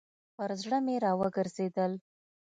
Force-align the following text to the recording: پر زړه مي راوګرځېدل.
پر 0.35 0.49
زړه 0.61 0.77
مي 0.85 0.95
راوګرځېدل. 1.05 1.91